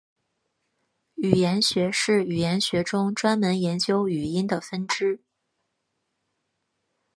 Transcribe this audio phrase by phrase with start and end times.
[1.13, 5.21] 语音学是语言学中专门研究语音的分支。